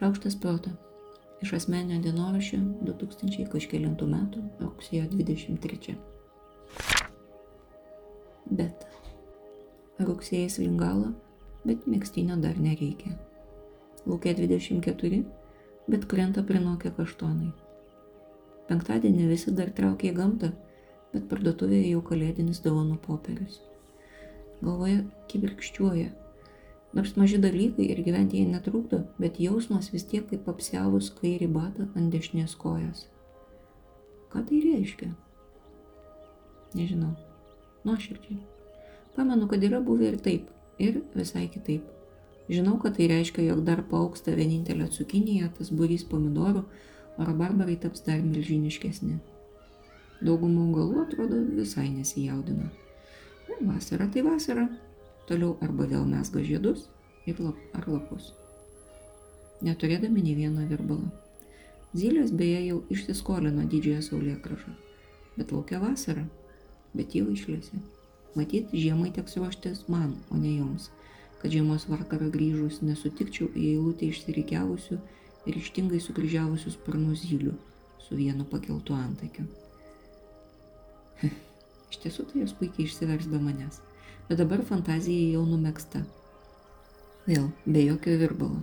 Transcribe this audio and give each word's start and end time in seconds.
Šaukštas 0.00 0.40
proto. 0.40 0.70
Iš 1.44 1.50
asmenio 1.58 1.98
dienoraščio 2.00 2.58
2000 2.88 3.44
kažkėlintų 3.52 4.06
metų 4.08 4.44
rugsėjo 4.62 5.10
23. 5.10 5.96
Bet. 8.60 8.86
Rugsėjas 10.00 10.56
lingala, 10.62 11.10
bet 11.68 11.84
mėgstinio 11.84 12.38
dar 12.40 12.56
nereikia. 12.56 13.12
Laukia 14.06 14.32
24, 14.40 15.20
bet 15.92 16.08
krenta 16.08 16.46
prinokę 16.48 16.94
kaštonai. 16.96 17.50
Penktadienį 18.72 19.28
visi 19.34 19.52
dar 19.52 19.68
traukia 19.76 20.14
į 20.14 20.16
gamtą, 20.16 20.54
bet 21.12 21.28
parduotuvėje 21.28 21.92
jau 21.92 22.00
kalėdinis 22.08 22.64
dovanų 22.64 22.96
popierius. 23.04 23.60
Galvoje 24.64 25.04
kibirkščiuoja, 25.28 26.08
Nors 26.96 27.14
maži 27.16 27.38
dalykai 27.38 27.86
ir 27.92 28.02
gyventi 28.02 28.40
jie 28.40 28.48
netrukdo, 28.50 29.04
bet 29.22 29.38
jausmas 29.38 29.92
vis 29.94 30.04
tiek 30.10 30.26
kaip 30.26 30.48
apsiavus 30.50 31.12
kairį 31.20 31.46
batą 31.54 31.86
ant 31.94 32.10
dešinės 32.10 32.56
kojos. 32.58 33.04
Ką 34.30 34.42
tai 34.48 34.58
reiškia? 34.64 35.12
Nežinau. 36.74 37.14
Nuoširdžiai. 37.86 38.40
Pamenu, 39.14 39.46
kad 39.50 39.62
yra 39.66 39.80
buvę 39.82 40.10
ir 40.10 40.18
taip, 40.22 40.50
ir 40.78 41.00
visai 41.14 41.46
kitaip. 41.50 41.86
Žinau, 42.50 42.76
kad 42.82 42.96
tai 42.98 43.06
reiškia, 43.10 43.46
jog 43.46 43.62
dar 43.66 43.82
pauksta 43.86 44.34
vienintelė 44.34 44.88
cukinija, 44.90 45.52
tas 45.54 45.70
burys 45.70 46.02
pomidorų, 46.10 46.64
o 47.18 47.26
rabarbarai 47.26 47.76
taps 47.78 48.02
dar 48.06 48.18
milžiniškesni. 48.26 49.20
Daugumą 50.26 50.66
augalų 50.66 51.04
atrodo 51.04 51.38
visai 51.54 51.86
nesijaudina. 51.94 52.66
Vasara 53.60 54.08
tai 54.10 54.24
vasara, 54.26 54.66
Toliau 55.30 55.54
arba 55.62 55.84
vėl 55.86 56.02
mesga 56.10 56.40
žiedus 56.42 56.88
ar 57.30 57.84
lapus. 57.86 58.32
Neturėdami 59.62 60.24
nei 60.24 60.32
vieno 60.34 60.64
virbalo. 60.66 61.06
Zylės 61.94 62.32
beje 62.34 62.64
jau 62.64 62.78
išsiskolino 62.90 63.62
didžiąją 63.70 64.00
saulėkrašą. 64.08 64.72
Bet 65.36 65.52
laukia 65.54 65.78
vasara. 65.78 66.24
Bet 66.98 67.14
jau 67.14 67.28
išlėsi. 67.30 67.78
Matyt, 68.34 68.72
žiemai 68.74 69.12
teks 69.14 69.38
ruoštis 69.38 69.84
man, 69.86 70.16
o 70.34 70.38
ne 70.40 70.56
joms. 70.56 70.88
Kad 71.38 71.54
žiemos 71.54 71.86
vakarą 71.92 72.26
grįžus 72.34 72.80
nesutikčiau 72.82 73.52
į 73.54 73.68
eilutę 73.76 74.08
išsirikiavusių 74.10 74.98
ir 75.46 75.60
ištingai 75.60 76.00
sukryžiavusių 76.02 76.74
sparnų 76.74 77.14
zylių 77.22 77.54
su 78.02 78.18
vienu 78.18 78.48
pakeltu 78.50 78.98
antakiu. 78.98 79.46
Iš 81.90 82.02
tiesų 82.02 82.26
tai 82.32 82.42
jos 82.42 82.56
puikiai 82.58 82.88
išsivers 82.90 83.30
be 83.30 83.38
manęs 83.46 83.78
bet 84.30 84.38
dabar 84.38 84.60
fantazija 84.62 85.32
jau 85.34 85.42
numėgsta. 85.42 86.04
Vėl, 87.26 87.48
be 87.66 87.80
jokio 87.82 88.12
virbalo. 88.20 88.60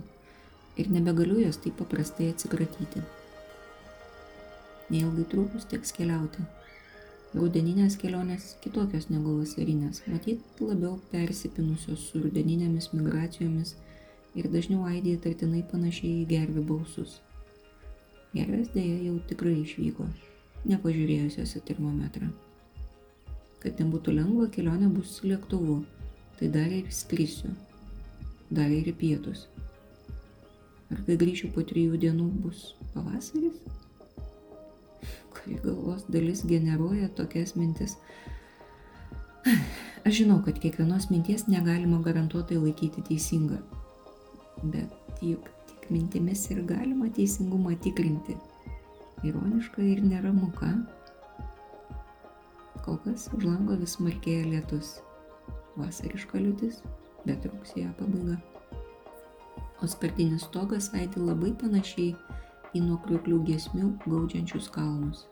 Ir 0.80 0.88
nebegaliu 0.94 1.42
jos 1.42 1.58
taip 1.60 1.76
paprastai 1.76 2.30
atsikratyti. 2.32 3.02
Neilgai 4.88 5.26
trukus 5.28 5.68
teks 5.68 5.92
keliauti. 5.92 6.46
Rudeninės 7.36 7.98
kelionės 8.00 8.54
kitokios 8.64 9.10
negu 9.12 9.36
vasarinės, 9.42 10.00
matyt 10.08 10.64
labiau 10.64 10.94
persipinusios 11.12 12.08
su 12.08 12.24
rudeninėmis 12.24 12.88
migracijomis 12.94 13.74
ir 14.40 14.48
dažniau 14.48 14.88
aidė 14.88 15.18
tartinai 15.20 15.60
panašiai 15.68 16.22
į 16.22 16.26
gervių 16.32 16.64
balsus. 16.72 17.18
Gervės 18.32 18.72
dėja 18.72 19.02
jau 19.10 19.20
tikrai 19.28 19.58
išvyko, 19.66 20.08
nepažiūrėjusios 20.72 21.58
į 21.60 21.66
termometrą. 21.68 22.32
Kad 23.62 23.80
nebūtų 23.82 24.14
lengva, 24.14 24.46
kelionė 24.54 24.90
bus 24.92 25.18
lėktuvu. 25.26 25.80
Tai 26.38 26.50
dar 26.54 26.70
ir 26.70 26.90
skrisiu. 26.94 27.50
Dar 28.54 28.70
ir 28.70 28.92
pietus. 28.96 29.48
Ar 30.88 31.00
kai 31.04 31.18
grįšiu 31.20 31.50
po 31.52 31.64
trijų 31.66 31.98
dienų 32.00 32.28
bus 32.44 32.70
pavasaris? 32.94 33.58
Kuri 35.34 35.58
galvos 35.64 36.06
dalis 36.08 36.44
generuoja 36.48 37.10
tokias 37.18 37.56
mintis. 37.58 37.98
Aš 40.06 40.22
žinau, 40.22 40.38
kad 40.46 40.56
kiekvienos 40.62 41.10
minties 41.10 41.48
negalima 41.50 41.98
garantuotai 42.04 42.56
laikyti 42.62 43.04
teisinga. 43.10 43.58
Bet 44.62 45.20
juk 45.24 45.50
tik 45.68 45.90
mintimis 45.92 46.46
ir 46.54 46.62
galima 46.68 47.10
teisingumą 47.12 47.74
tikrinti. 47.84 48.38
Ironiška 49.26 49.82
ir 49.82 50.00
neramu, 50.06 50.48
ką? 50.56 50.70
Kol 52.88 52.96
kas 53.04 53.26
už 53.36 53.44
lango 53.44 53.74
vis 53.76 53.98
smarkėja 53.98 54.46
lietus. 54.48 55.02
Vasariška 55.76 56.38
liūtis, 56.40 56.78
bet 57.28 57.42
rugsėjo 57.44 57.90
pabaiga. 57.98 58.38
O 59.84 59.88
skardinis 59.92 60.46
stogas 60.48 60.88
aidi 60.96 61.20
labai 61.20 61.50
panašiai 61.60 62.14
į 62.72 62.80
nuo 62.86 62.96
kriuklių 63.04 63.42
gesmių 63.50 63.90
gaudžiančius 64.06 64.70
kalnus. 64.72 65.26